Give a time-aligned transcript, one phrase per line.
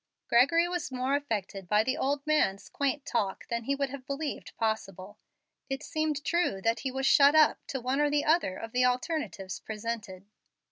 [0.27, 4.57] Gregory was more affected by the old man's quaint talk than he would have believed
[4.57, 5.19] possible.
[5.69, 8.83] It seemed true that he was "shut up" to one or the other of the
[8.83, 10.25] alternatives presented.